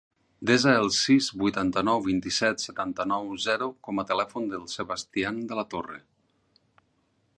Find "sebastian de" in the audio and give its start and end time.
4.75-5.61